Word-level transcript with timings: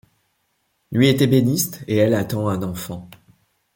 Lui 0.91 1.09
est 1.09 1.21
ébéniste 1.21 1.83
et 1.87 1.95
elle 1.97 2.15
attend 2.15 2.49
un 2.49 2.63
enfant. 2.63 3.07